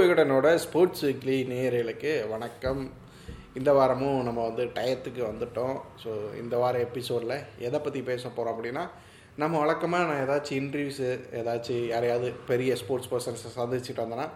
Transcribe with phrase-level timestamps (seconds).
[0.00, 2.80] விகடனோட sports weekly நேயர்களுக்கு வணக்கம்.
[3.58, 5.76] இந்த வாரமும் நம்ம வந்து டயத்துக்கு வந்துட்டோம்.
[6.02, 6.10] ஸோ
[6.42, 7.34] இந்த வார எபிசோடில்
[7.66, 8.84] எதை பற்றி பேச போகிறோம் அப்படின்னா
[9.42, 11.08] நம்ம வழக்கமாக நான் ஏதாச்சும் இன்டர்வியூஸு
[11.40, 14.26] ஏதாச்சும் யாரையாவது பெரிய ஸ்போர்ட்ஸ் பர்சன்ஸை சந்திச்சுட்டு வந்தோன்னா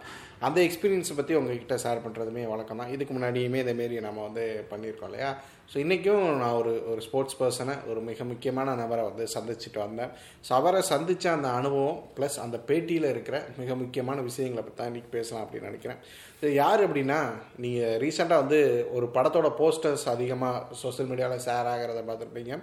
[0.47, 5.31] அந்த எக்ஸ்பீரியன்ஸை பற்றி உங்ககிட்ட ஷேர் பண்ணுறதுமே வழக்கம் தான் இதுக்கு முன்னாடியுமே இதேமாரி நம்ம வந்து பண்ணியிருக்கோம் இல்லையா?
[5.71, 10.13] ஸோ இன்றைக்கும் நான் ஒரு ஒரு ஸ்போர்ட்ஸ் பர்சனை ஒரு மிக முக்கியமான நபரை வந்து சந்திச்சுட்டு வந்தேன்.
[10.47, 15.11] ஸோ அவரை சந்தித்த அந்த அனுபவம் ப்ளஸ் அந்த பேட்டியில் இருக்கிற மிக முக்கியமான விஷயங்களை பற்றி தான் இன்றைக்கி
[15.17, 16.01] பேசலாம் அப்படின்னு நினைக்கிறேன்.
[16.41, 17.21] ஸோ யார் அப்படின்னா
[17.65, 18.61] நீங்கள் ரீசெண்டாக வந்து
[18.97, 22.55] ஒரு படத்தோட போஸ்டர்ஸ் அதிகமாக சோஷியல் மீடியாவில் ஷேர் ஆகிறத பார்த்துருப்பீங்க.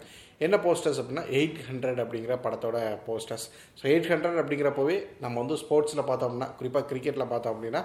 [0.45, 3.45] என்ன போஸ்டர்ஸ் அப்படின்னா எயிட் ஹண்ட்ரட் அப்படிங்கிற படத்தோட போஸ்டர்ஸ்
[3.80, 7.81] ஸோ எயிட் ஹண்ட்ரட் அப்படிங்கிறப்பவே நம்ம வந்து ஸ்போர்ட்ஸில் பார்த்தோம்னா குறிப்பாக கிரிக்கெட்டில் பார்த்தோம் அப்படின்னா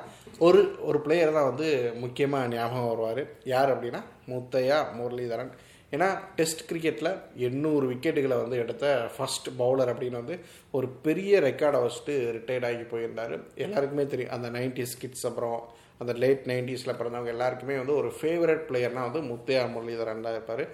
[0.47, 1.69] ஒரு ஒரு பிளேயர் தான் வந்து
[2.05, 3.23] முக்கியமாக ஞாபகம் வருவார்.
[3.55, 5.53] யார் அப்படின்னா முத்தையா முரளிதரன்.
[5.95, 6.09] ஏன்னா
[6.39, 7.11] டெஸ்ட் கிரிக்கெட்டில்
[7.47, 10.37] எண்ணூறு விக்கெட்டுகளை வந்து எடுத்த ஃபர்ஸ்ட் பவுலர் அப்படின்னு வந்து
[10.79, 13.35] ஒரு பெரிய ரெக்கார்டை வச்சுட்டு ரிட்டையர்ட் ஆகி போயிருந்தார்.
[13.67, 15.59] எல்லாருக்குமே தெரியும் அந்த நைன்டிஸ் கிட்ஸ் அப்புறம்
[16.03, 20.65] அந்த லேட் நைன்டிஸில் பிறந்தவங்க எல்லாருக்குமே வந்து ஒரு ஃபேவரட் பிளேயர்னால் வந்து முத்தையா முரளிதரன் தான் இருப்பார்.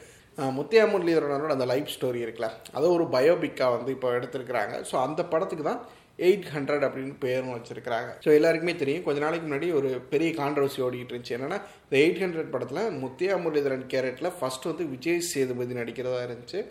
[0.59, 4.75] முத்தையா முரளிதரனோட அந்த லைஃப் ஸ்டோரி இருக்குல்ல அதை ஒரு பயோபிக்காக வந்து இப்போ எடுத்திருக்கிறாங்க.
[4.91, 5.81] ஸோ அந்த படத்துக்கு தான்
[6.27, 8.11] எயிட் ஹண்ட்ரட் அப்படின்னு பேரும் வச்சிருக்கிறாங்க.
[8.25, 9.05] ஸோ எல்லாருக்குமே தெரியும்.
[9.07, 11.37] கொஞ்ச நாளைக்கு முன்னாடி ஒரு பெரிய கான்ட்ரவர்சி ஓடிக்கிட்டு இருந்துச்சு.
[11.39, 16.63] என்னன்னா இந்த எயிட் ஹண்ட்ரட் படத்தில் முத்தியா முரளிதரன் கேரட்டில் ஃபர்ஸ்ட் வந்து விஜய் சேதுபதி நடிக்கிறதா இருந்துச்சு.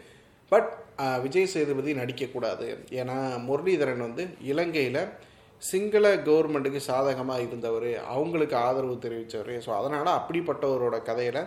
[0.52, 0.72] பட்
[1.26, 2.68] விஜய் சேதுபதி நடிக்கக்கூடாது.
[3.02, 3.18] ஏன்னா
[3.50, 5.02] முரளிதரன் வந்து இலங்கையில்
[5.62, 7.92] சிங்கள கவர்மெண்ட்டுக்கு சாதகமாக இருந்தவர்.
[8.16, 11.42] அவங்களுக்கு ஆதரவு தெரிவித்தவர் ஸோ அதனால் அப்படிப்பட்டவரோட கதையில்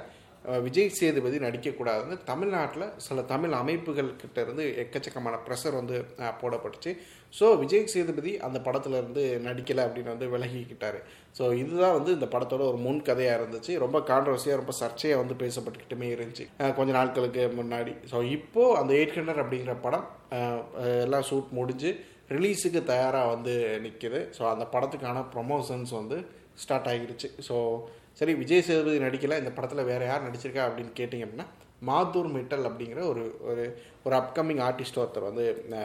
[0.65, 4.11] விஜய் சேதுபதி நடிக்கக்கூடாதுன்னு தமிழ்நாட்டில் சில தமிழ் அமைப்புகள்
[4.43, 5.97] இருந்து எக்கச்சக்கமான ப்ரெஷர் வந்து
[6.41, 6.93] போடப்பட்டுச்சு.
[7.39, 10.99] ஸோ விஜய் சேதுபதி அந்த படத்துலேருந்து நடிக்கலை அப்படின்னு வந்து விலகிக்கிட்டார்.
[11.39, 13.73] ஸோ இதுதான் வந்து இந்த படத்தோட ஒரு முன் கதையாக இருந்துச்சு.
[13.85, 16.47] ரொம்ப கான்ட்ரவர்சியாக ரொம்ப சர்ச்சையாக வந்து பேசப்பட்டுக்கிட்டுமே இருந்துச்சு.
[16.79, 17.95] கொஞ்ச நாட்களுக்கு முன்னாடி.
[18.13, 20.07] ஸோ இப்போது அந்த எயிட் ஹண்ட்ரட் அப்படிங்கிற படம்
[21.07, 21.93] எல்லாம் ஷூட் முடிஞ்சு
[22.31, 26.19] ரிலீஸுக்கு தயாராக வந்து நிற்கிது ஸோ அந்த படத்துக்கான ப்ரொமோஷன்ஸ் வந்து
[26.63, 27.57] ஸ்டார்ட் ஆகிடுச்சு ஸோ
[28.21, 31.49] சரி விஜய் சேதுபதி நடிக்கலை இந்த படத்தில் வேறு யார் நடிச்சிருக்கா அப்படின்னு கேட்டிங்க அப்படின்னா
[31.89, 33.65] மாதூர் மிட்டல் அப்படிங்கிற ஒரு ஒரு
[34.07, 35.45] ஒரு அப்கமிங் ஆர்டிஸ்ட் ஒருத்தர் வந்து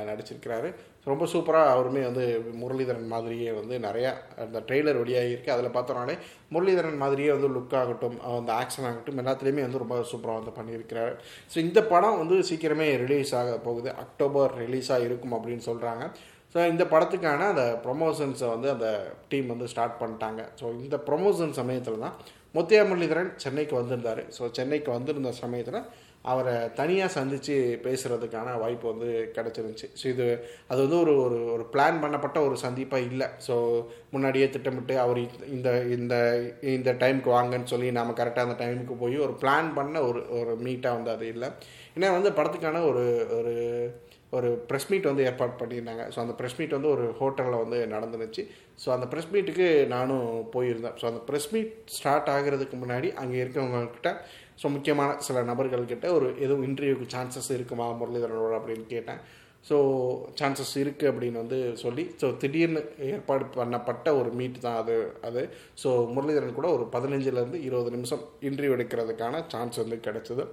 [0.09, 0.69] நடிச்சிருக்கிறாரு.
[1.11, 2.23] ரொம்ப சூப்பராக அவருமே வந்து
[2.61, 4.11] முரளிதரன் மாதிரியே வந்து நிறையா
[4.43, 6.15] அந்த ட்ரெய்லர் வெளியாகிருக்கு அதில் பார்த்தோம்னாலே
[6.53, 11.13] முரளிதரன் மாதிரியே வந்து லுக் ஆகட்டும் அந்த ஆக்ஷன் ஆகட்டும் எல்லாத்துலேயுமே வந்து ரொம்ப சூப்பராக வந்து பண்ணியிருக்கிறாரு.
[11.53, 13.91] ஸோ இந்த படம் வந்து சீக்கிரமே ரிலீஸ் ஆக போகுது.
[14.05, 16.05] அக்டோபர் ரிலீஸாக இருக்கும் அப்படின்னு சொல்கிறாங்க
[16.53, 18.87] ஸோ இந்த படத்துக்கான அந்த ப்ரொமோஷன்ஸை வந்து அந்த
[19.31, 20.41] டீம் வந்து ஸ்டார்ட் பண்ணிட்டாங்க.
[20.61, 22.17] ஸோ இந்த ப்ரொமோஷன் சமயத்தில் தான்
[22.57, 24.23] முத்தையா முரளிதரன் சென்னைக்கு வந்திருந்தார்.
[24.37, 25.79] ஸோ சென்னைக்கு வந்திருந்த சமயத்தில்
[26.31, 27.55] அவரை தனியாக சந்தித்து
[27.85, 29.87] பேசுகிறதுக்கான வாய்ப்பு வந்து கிடச்சிருந்துச்சி.
[29.99, 30.25] ஸோ இது
[30.71, 33.27] அது வந்து ஒரு ஒரு ஒரு பிளான் பண்ணப்பட்ட ஒரு சந்திப்பாக இல்லை.
[33.47, 33.55] ஸோ
[34.13, 35.19] முன்னாடியே திட்டமிட்டு அவர்
[35.55, 36.15] இந்த இந்த
[36.75, 40.97] இந்த டைமுக்கு வாங்கன்னு சொல்லி நாம் கரெக்டாக அந்த டைமுக்கு போய் ஒரு பிளான் பண்ண ஒரு ஒரு மீட்டாக
[40.97, 41.49] வந்து அது இல்லை.
[41.95, 43.03] ஏன்னா வந்து படத்துக்கான ஒரு
[43.39, 43.53] ஒரு
[44.37, 46.03] ஒரு ப்ரெஸ் மீட் வந்து ஏற்பாடு பண்ணியிருந்தாங்க.
[46.13, 48.43] ஸோ அந்த ப்ரெஸ் மீட் வந்து ஒரு ஹோட்டலில் வந்து நடந்துருச்சு
[48.83, 50.95] ஸோ அந்த ப்ரெஸ் மீட்டுக்கு நானும் போயிருந்தேன்.
[51.01, 54.11] ஸோ அந்த ப்ரெஸ் மீட் ஸ்டார்ட் ஆகிறதுக்கு முன்னாடி அங்கே இருக்கிறவங்கக்கிட்ட
[54.61, 59.21] ஸோ முக்கியமான சில நபர்கள்கிட்ட ஒரு எதுவும் இன்டர்வியூக்கு சான்சஸ் இருக்குமா முரளிதரனோட அப்படின்னு கேட்டேன்.
[59.69, 59.75] ஸோ
[60.39, 62.81] சான்சஸ் இருக்குது அப்படின்னு வந்து சொல்லி ஸோ திடீர்னு
[63.11, 64.95] ஏற்பாடு பண்ணப்பட்ட ஒரு மீட் தான் அது
[65.27, 65.43] அது.
[65.83, 70.45] ஸோ முரளிதரன் கூட ஒரு பதினஞ்சுலேருந்து இருபது நிமிஷம் இன்டர்வியூ எடுக்கிறதுக்கான சான்ஸ் வந்து கிடச்சிது.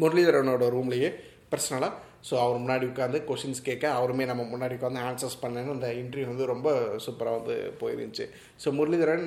[0.00, 1.10] முரளிதரனோட ரூம்லேயே
[1.52, 1.92] பர்சனலாக
[2.28, 6.44] ஸோ அவர் முன்னாடி உட்காந்து கொஷின்ஸ் கேட்க அவருமே நம்ம முன்னாடி உட்காந்து ஆன்சர்ஸ் பண்ணேன்னு அந்த இன்டர்வியூ வந்து
[6.52, 6.68] ரொம்ப
[7.04, 8.24] சூப்பராக வந்து போயிருந்துச்சு.
[8.62, 9.26] ஸோ முரளிதரன்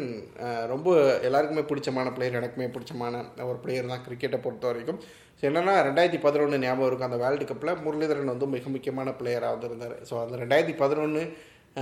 [0.74, 0.90] ரொம்ப
[1.28, 5.02] எல்லாருக்குமே பிடிச்சமான பிளேயர் எனக்குமே பிடிச்சமான ஒரு பிளேயர் தான் கிரிக்கெட்டை பொறுத்த வரைக்கும்.
[5.40, 9.96] ஸோ என்னென்னா ரெண்டாயிரத்தி பதினொன்று ஞாபகம் இருக்கும் அந்த வேர்ல்டு கப்பில் முரளிதரன் வந்து மிக முக்கியமான பிளேயராக வந்திருந்தார்
[10.10, 11.24] ஸோ அந்த ரெண்டாயிரத்தி பதினொன்று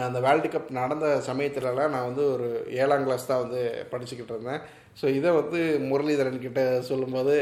[0.07, 2.47] அந்த வேர்ல்டு கப் நடந்த சமயத்துலலாம் நான் வந்து ஒரு
[2.83, 3.61] ஏழாம் கிளாஸ் தான் வந்து
[3.91, 4.63] படிச்சுக்கிட்டு இருந்தேன்.
[4.99, 5.59] ஸோ இதை வந்து
[5.89, 7.35] முரளிதரன் கிட்ட சொல்லும்போது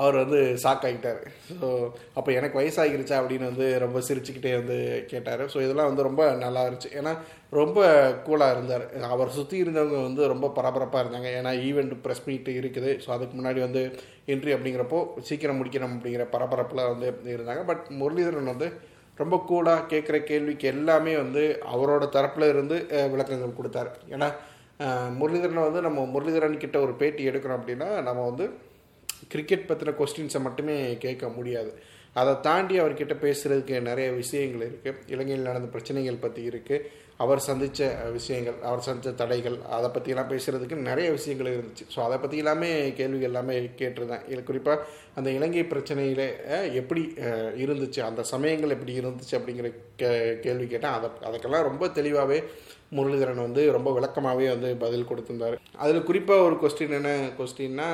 [0.00, 1.20] அவர் வந்து ஷாக் ஆகிட்டார்.
[1.60, 1.68] ஸோ
[2.18, 4.76] அப்போ எனக்கு வயசாகிருச்சா அப்படின்னு வந்து ரொம்ப சிரிச்சுக்கிட்டே வந்து
[5.12, 5.42] கேட்டார்.
[5.52, 6.90] ஸோ இதெல்லாம் வந்து ரொம்ப நல்லா இருந்துச்சு.
[7.00, 7.12] ஏன்னா
[7.60, 7.78] ரொம்ப
[8.26, 8.84] கூலாக இருந்தார்.
[9.14, 11.30] அவர் சுற்றி இருந்தவங்க வந்து ரொம்ப பரபரப்பாக இருந்தாங்க.
[11.38, 12.92] ஏன்னா ஈவெண்ட் ப்ரெஸ் மீட் இருக்குது.
[13.04, 13.82] ஸோ அதுக்கு முன்னாடி வந்து
[14.34, 17.64] என்ட்ரி அப்படிங்கிறப்போ சீக்கிரம் முடிக்கணும் அப்படிங்கிற பரபரப்பில் வந்து இருந்தாங்க.
[17.72, 18.68] பட் முரளிதரன் வந்து
[19.20, 21.42] ரொம்ப கூலாக கேட்குற கேள்விக்கு எல்லாமே வந்து
[21.74, 22.76] அவரோட தரப்பில் இருந்து
[23.14, 23.90] விளக்கங்கள் கொடுத்தாரு.
[24.14, 24.28] ஏன்னா
[25.20, 28.46] முரளிதரனை வந்து நம்ம முரளிதரன் கிட்ட ஒரு பேட்டி எடுக்கிறோம் அப்படின்னா நம்ம வந்து
[29.32, 31.72] கிரிக்கெட் பற்றின கொஸ்டின்ஸை மட்டுமே கேட்க முடியாது.
[32.20, 36.86] அதை தாண்டி அவர்கிட்ட பேசுகிறதுக்கு நிறைய விஷயங்கள் இருக்குது இலங்கையில் நடந்த பிரச்சனைகள் பற்றி இருக்குது
[37.22, 37.86] அவர் சந்தித்த
[38.16, 41.86] விஷயங்கள் அவர் சந்தித்த தடைகள் அதை பற்றியெல்லாம் பேசுகிறதுக்கு நிறைய விஷயங்கள் இருந்துச்சு.
[41.94, 44.24] ஸோ அதை பற்றி எல்லாமே கேள்விகள் எல்லாமே கேட்டிருந்தேன்.
[44.32, 44.84] இது குறிப்பாக
[45.18, 46.24] அந்த இலங்கை பிரச்சனையில்
[46.80, 47.02] எப்படி
[47.64, 49.70] இருந்துச்சு அந்த சமயங்கள் எப்படி இருந்துச்சு அப்படிங்கிற
[50.02, 50.10] கே
[50.44, 50.96] கேள்வி கேட்டேன்.
[50.98, 52.38] அதை அதுக்கெல்லாம் ரொம்ப தெளிவாகவே
[52.98, 55.58] முரளிதரன் வந்து ரொம்ப விளக்கமாகவே வந்து பதில் கொடுத்துருந்தார்.
[55.82, 57.90] அதில் குறிப்பாக ஒரு கொஸ்டின் என்ன கொஸ்டின்னா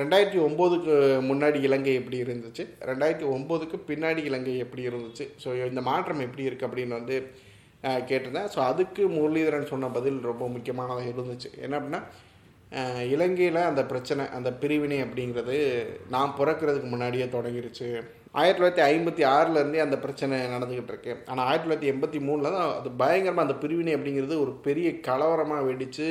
[0.00, 0.92] ரெண்டாயிரத்தி ஒம்போதுக்கு
[1.30, 2.64] முன்னாடி இலங்கை எப்படி இருந்துச்சு?
[2.90, 5.24] ரெண்டாயிரத்தி ஒம்போதுக்கு பின்னாடி இலங்கை எப்படி இருந்துச்சு?
[5.42, 7.16] ஸோ இந்த மாற்றம் எப்படி இருக்குது அப்படின்னு வந்து
[8.08, 8.50] கேட்டிருந்தேன்.
[8.54, 11.50] ஸோ அதுக்கு முரளிதரன் சொன்ன பதில் ரொம்ப முக்கியமானதாக இருந்துச்சு.
[11.64, 12.02] என்ன அப்படின்னா
[13.14, 15.56] இலங்கையில் அந்த பிரச்சனை அந்த பிரிவினை அப்படிங்கிறது
[16.14, 17.88] நான் பிறக்கிறதுக்கு முன்னாடியே தொடங்கிருச்சு.
[18.40, 22.90] ஆயிரத்தி தொள்ளாயிரத்தி ஐம்பத்தி ஆறுலேருந்தே அந்த பிரச்சனை நடந்துக்கிட்டு இருக்கு ஆனால் ஆயிரத்தி தொள்ளாயிரத்தி எண்பத்தி மூணில் தான் அது
[23.02, 26.06] பயங்கரமாக அந்த பிரிவினை அப்படிங்கிறது ஒரு பெரிய கலவரமாக வெடித்து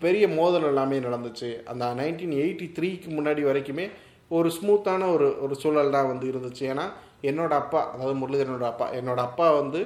[0.00, 1.50] பெரிய மோதல் எல்லாமே நடந்துச்சு.
[1.70, 3.86] அந்த நைன்டீன் எயிட்டி த்ரீக்கு முன்னாடி வரைக்குமே
[4.30, 6.64] ஒரு ஸ்மூத்தான ஒரு ஒரு சூழல் தான் வந்து இருந்துச்சு.
[6.72, 6.86] ஏன்னா
[7.30, 9.80] என்னோடய அப்பா அதாவது முரளிதரனோட அப்பா என்னோடய அப்பா வந்து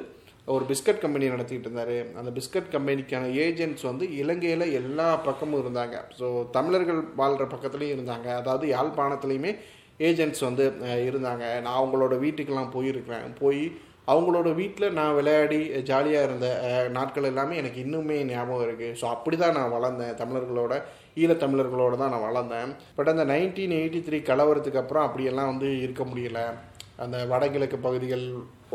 [0.55, 1.97] ஒரு பிஸ்கட் கம்பெனி நடத்திக்கிட்டு இருந்தார்.
[2.21, 5.97] அந்த பிஸ்கட் கம்பெனிக்கான ஏஜென்ட்ஸ் வந்து இலங்கையில் எல்லா பக்கமும் இருந்தாங்க.
[6.19, 6.27] ஸோ
[6.57, 8.29] தமிழர்கள் வாழ்கிற பக்கத்துலேயும் இருந்தாங்க.
[8.43, 9.53] அதாவது யாழ்ப்பாணத்துலேயுமே
[10.09, 10.65] ஏஜென்ட்ஸ் வந்து
[11.09, 11.45] இருந்தாங்க.
[11.65, 13.27] நான் அவங்களோட வீட்டுக்கெல்லாம் போயிருக்கிறேன்.
[13.43, 13.63] போய்
[14.13, 15.59] அவங்களோட வீட்டில் நான் விளையாடி
[15.91, 16.47] ஜாலியாக இருந்த
[16.97, 20.15] நாட்கள் எல்லாமே எனக்கு இன்னுமே ஞாபகம் இருக்குது ஸோ அப்படி தான் நான் வளர்ந்தேன்.
[20.21, 20.75] தமிழர்களோட
[21.23, 22.71] ஈழத்தமிழர்களோட தான் நான் வளர்ந்தேன்.
[22.97, 26.43] பட் அந்த நைன்டீன் எயிட்டி த்ரீ கலவரத்துக்கு அப்புறம் அப்படியெல்லாம் வந்து இருக்க முடியல.
[27.05, 28.25] அந்த வடகிழக்கு பகுதிகள்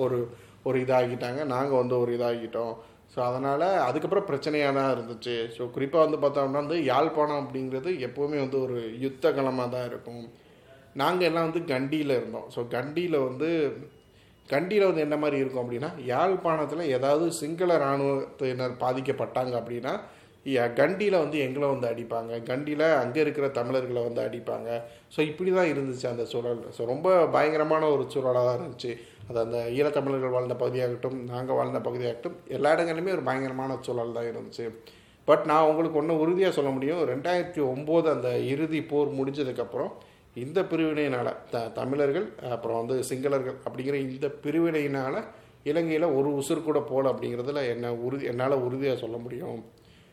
[0.04, 0.20] ஒரு
[0.68, 1.42] ஒரு இதாகிட்டாங்க.
[1.56, 2.76] நாங்கள் வந்து ஒரு இதாகிட்டோம்.
[3.14, 5.36] ஸோ அதனால் அதுக்கப்புறம் பிரச்சனையாக தான் இருந்துச்சு.
[5.56, 10.24] ஸோ குறிப்பாக வந்து பார்த்தோம்னா வந்து யாழ்ப்பாணம் அப்படிங்கிறது எப்போவுமே வந்து ஒரு யுத்த களமாக தான் இருக்கும்.
[11.02, 12.48] நாங்கள் எல்லாம் வந்து கண்டியில் இருந்தோம்.
[12.56, 13.50] ஸோ கண்டியில் வந்து
[14.50, 19.94] கண்டியில் வந்து என்ன மாதிரி இருக்கும் அப்படின்னா யாழ்ப்பாணத்தில் ஏதாவது சிங்கள இராணுவத்தினர் பாதிக்கப்பட்டாங்க அப்படின்னா
[20.80, 22.32] கண்டியில் வந்து எங்களை வந்து அடிப்பாங்க.
[22.50, 24.70] கண்டியில் அங்கே இருக்கிற தமிழர்களை வந்து அடிப்பாங்க.
[25.14, 26.64] ஸோ இப்படி தான் இருந்துச்சு அந்த சூழல்.
[26.78, 28.92] ஸோ ரொம்ப பயங்கரமான ஒரு சூழலாக தான் இருந்துச்சு.
[29.28, 34.66] அது அந்த ஈழத்தமிழர்கள் வாழ்ந்த பகுதியாகட்டும் நாங்கள் வாழ்ந்த பகுதியாகட்டும் எல்லா இடங்களிலுமே ஒரு பயங்கரமான சூழல் தான் இருந்துச்சு.
[35.28, 37.02] பட் நான் உங்களுக்கு ஒன்று உறுதியாக சொல்ல முடியும்.
[37.12, 39.94] ரெண்டாயிரத்தி ஒம்போது அந்த இறுதி போர் முடிஞ்சதுக்கப்புறம்
[40.42, 45.18] இந்த பிரிவினையினால் த தமிழர்கள் அப்புறம் வந்து சிங்களர்கள் அப்படிங்கிற இந்த பிரிவினையினால்
[45.72, 49.60] இலங்கையில் ஒரு உசுர் கூட போகல அப்படிங்கிறதுல என்ன உறுதி என்னால் உறுதியாக சொல்ல முடியும்.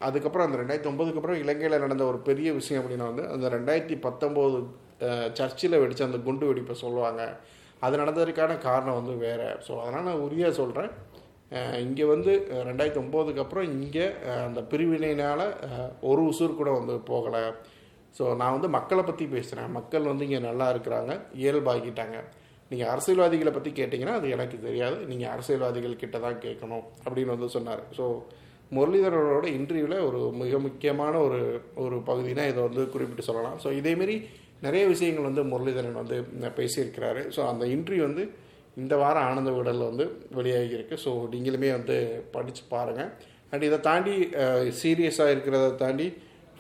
[0.06, 4.58] அதுக்கப்புறம் அந்த ரெண்டாயிரத்தி ஒம்பதுக்கு அப்புறம் இலங்கையில் நடந்த ஒரு பெரிய விஷயம் அப்படின்னா வந்து அந்த ரெண்டாயிரத்தி பத்தொம்போது
[5.38, 7.22] சர்ச்சில் வெடித்த அந்த குண்டு வெடிப்பை சொல்லுவாங்க.
[7.87, 9.50] அது நடந்ததுக்கான காரணம் வந்து வேறு.
[9.67, 10.90] ஸோ அதனால் நான் உறுதியாக சொல்கிறேன்
[11.84, 12.32] இங்கே வந்து
[12.69, 14.06] ரெண்டாயிரத்தி ஒம்போதுக்கு அப்புறம் இங்கே
[14.46, 15.46] அந்த பிரிவினையினால்
[16.11, 17.43] ஒரு உசுர் கூட வந்து போகலை.
[18.19, 21.12] ஸோ நான் வந்து மக்களை பற்றி பேசுகிறேன் மக்கள் வந்து இங்கே நல்லா இருக்கிறாங்க.
[21.43, 22.19] இயல்பாகிட்டாங்க
[22.71, 24.99] நீங்கள் அரசியல்வாதிகளை பற்றி கேட்டிங்கன்னா அது எனக்கு தெரியாது.
[25.11, 27.83] நீங்கள் அரசியல்வாதிகள் கிட்ட தான் கேட்கணும் அப்படின்னு வந்து சொன்னார்.
[27.99, 28.05] ஸோ
[28.77, 31.41] முரளிதரனோட இன்டர்வியூவில் ஒரு மிக முக்கியமான ஒரு
[31.85, 33.57] ஒரு பகுதினா இதை வந்து குறிப்பிட்டு சொல்லலாம்.
[33.65, 34.17] ஸோ இதேமாரி
[34.67, 36.17] நிறைய விஷயங்கள் வந்து முரளிதரன் வந்து
[36.59, 37.23] பேசியிருக்கிறாரு.
[37.37, 38.25] ஸோ அந்த இன்டர்வியூ வந்து
[38.83, 40.05] இந்த வாரம் ஆனந்த விடலில் வந்து
[40.39, 41.97] வெளியாகி இருக்குது ஸோ நீங்களுமே வந்து
[42.35, 43.11] படித்து பாருங்கள்
[43.53, 44.15] அண்ட் இதை தாண்டி
[44.81, 46.06] சீரியஸாக இருக்கிறத தாண்டி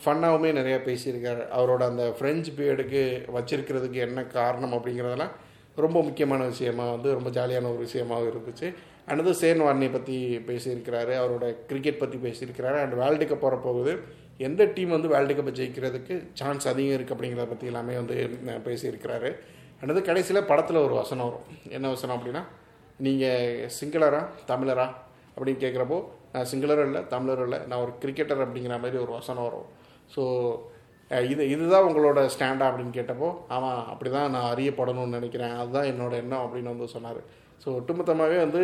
[0.04, 1.42] ஃபன்னாகவுமே நிறையா பேசியிருக்காரு.
[1.58, 3.02] அவரோட அந்த ஃப்ரெஞ்சு பீரியடுக்கு
[3.36, 5.34] வச்சிருக்கிறதுக்கு என்ன காரணம் அப்படிங்கிறதெல்லாம்
[5.84, 8.68] ரொம்ப முக்கியமான விஷயமாக வந்து ரொம்ப ஜாலியான ஒரு விஷயமாக இருந்துச்சு.
[9.10, 10.16] அடுத்து சேன் வார்னியை பற்றி
[10.48, 11.12] பேசியிருக்கிறாரு.
[11.20, 12.78] அவரோட கிரிக்கெட் பற்றி பேசியிருக்கிறாரு.
[12.82, 13.92] அண்ட் வேர்ல்டு கப் வர போகுது.
[14.48, 18.16] எந்த டீம் வந்து வேர்ல்டு கப்பை ஜெயிக்கிறதுக்கு சான்ஸ் அதிகம் இருக்குது அப்படிங்கிறத பற்றி எல்லாமே வந்து
[18.68, 19.30] பேசியிருக்கிறாரு.
[19.82, 21.46] அடுத்து கடைசியில் படத்தில் ஒரு வசனம் வரும்.
[21.76, 22.42] என்ன வசனம் அப்படின்னா
[23.06, 24.86] நீங்கள் சிங்களரா தமிழரா?
[25.36, 25.98] அப்படின்னு கேட்குறப்போ
[26.32, 27.58] நான் சிங்களரும் இல்லை தமிழரும் இல்லை.
[27.68, 29.68] நான் ஒரு கிரிக்கெட்டர் அப்படிங்கிற மாதிரி ஒரு வசனம் வரும்.
[30.14, 30.22] ஸோ
[31.32, 35.54] இது இதுதான் உங்களோட ஸ்டாண்டா அப்படின்னு கேட்டப்போ ஆமாம் அப்படி தான் நான் அறியப்படணும்னு நினைக்கிறேன்.
[35.60, 37.20] அதுதான் என்னோட எண்ணம் அப்படின்னு வந்து சொன்னார்.
[37.62, 38.62] ஸோ ஒட்டுமொத்தமாகவே வந்து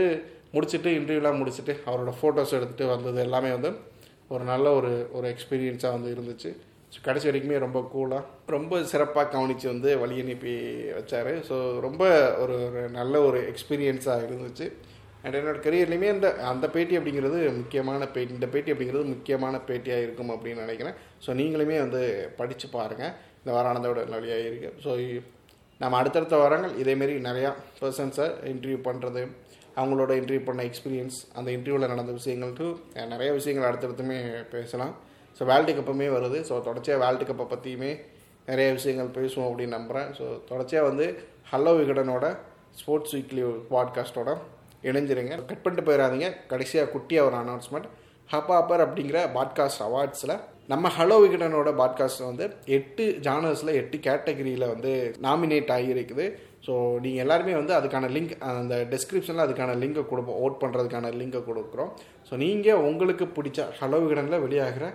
[0.55, 3.71] முடிச்சுட்டு இன்டர்வியூலாம் முடிச்சுட்டு அவரோட ஃபோட்டோஸ் எடுத்துகிட்டு வந்தது எல்லாமே வந்து
[4.35, 6.51] ஒரு நல்ல ஒரு ஒரு எக்ஸ்பீரியன்ஸாக வந்து இருந்துச்சு.
[6.93, 10.55] ஸோ கடைசி வரைக்குமே ரொம்ப கூலாக ரொம்ப சிறப்பாக கவனித்து வந்து வழி அனுப்பி
[10.99, 11.33] வச்சார்.
[11.49, 11.57] ஸோ
[11.87, 12.03] ரொம்ப
[12.43, 14.69] ஒரு ஒரு நல்ல ஒரு எக்ஸ்பீரியன்ஸாக இருந்துச்சு.
[15.27, 20.31] அண்ட் என்னோட கரியர்லையுமே இந்த அந்த பேட்டி அப்படிங்கிறது முக்கியமான பேட்டி இந்த பேட்டி அப்படிங்கிறது முக்கியமான பேட்டியாக இருக்கும்
[20.35, 20.97] அப்படின்னு நினைக்கிறேன்.
[21.25, 22.03] ஸோ நீங்களுமே வந்து
[22.37, 24.93] படித்து பாருங்கள் இந்த வாரானந்தோட ஆனந்தோட வழியாக ஸோ
[25.81, 29.23] நம்ம அடுத்தடுத்த வாரங்கள் இதேமாரி நிறையா பர்சன்ஸை இன்டர்வியூ பண்ணுறது
[29.81, 32.67] அவங்களோட இன்டர்வியூ பண்ண எக்ஸ்பீரியன்ஸ் அந்த இன்டர்வியூவில் நடந்த விஷயங்களுக்கு
[33.13, 34.19] நிறைய விஷயங்கள் அடுத்தடுத்துமே
[34.55, 34.95] பேசலாம்.
[35.39, 36.39] ஸோ வேர்ல்டு கப்புமே வருது.
[36.49, 37.91] ஸோ தொடர்ச்சியாக வேர்ல்டு கப்பை பற்றியுமே
[38.49, 41.07] நிறைய விஷயங்கள் பேசுவோம் அப்படின்னு நம்புகிறேன் ஸோ தொடர்ச்சியாக வந்து
[41.53, 42.27] ஹலோ விகடனோட
[42.81, 43.43] ஸ்போர்ட்ஸ் வீக்லி
[43.75, 44.31] பாட்காஸ்ட்டோட
[44.89, 45.37] இணைஞ்சிருங்க.
[45.51, 47.89] கட் பண்ணிட்டு போயிடாதீங்க கடைசியாக குட்டியாக ஒரு அனௌன்ஸ்மெண்ட்
[48.33, 50.37] ஹப்பாப்பர் அப்படிங்கிற பாட்காஸ்ட் அவார்ட்ஸில்
[50.73, 52.45] நம்ம ஹலோ விகடனோட பாட்காஸ்ட் வந்து
[52.77, 54.93] எட்டு ஜானர்ஸில் எட்டு கேட்டகரியில் வந்து
[55.27, 56.25] நாமினேட் ஆகியிருக்குது.
[56.67, 56.73] ஸோ
[57.05, 61.93] நீங்கள் எல்லாருமே வந்து அதுக்கான லிங்க் அந்த டெஸ்கிரிப்ஷனில் அதுக்கான லிங்கை கொடுப்போம் ஓட் பண்ணுறதுக்கான லிங்கை கொடுக்குறோம்.
[62.29, 64.87] ஸோ நீங்கள் உங்களுக்கு பிடிச்ச ஹலோ விகடனில் வெளியாகிற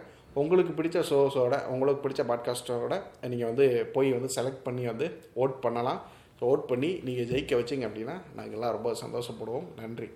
[0.42, 2.98] உங்களுக்கு பிடிச்ச ஷோஸோட உங்களுக்கு பிடிச்ச பாட்காஸ்ட்டோட
[3.32, 5.08] நீங்கள் வந்து போய் வந்து செலக்ட் பண்ணி வந்து
[5.44, 6.02] ஓட் பண்ணலாம்.
[6.42, 9.68] ஸோ ஓட் பண்ணி நீங்கள் ஜெயிக்க வச்சிங்க அப்படின்னா நாங்கள் எல்லாம் ரொம்ப சந்தோஷப்படுவோம்.
[9.76, 10.08] நன்றி.